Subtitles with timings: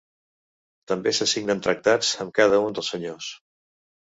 [0.91, 3.29] També se signen tractats amb cada un dels senyors.